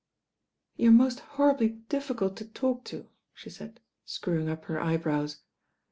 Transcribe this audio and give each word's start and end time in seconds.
"You're 0.77 0.91
most 0.91 1.19
horribly 1.19 1.69
difficult 1.87 2.35
to 2.37 2.45
talk 2.47 2.85
to," 2.85 3.07
she 3.35 3.51
said, 3.51 3.79
screwing 4.03 4.49
up 4.49 4.65
her 4.65 4.81
eyebrows. 4.81 5.41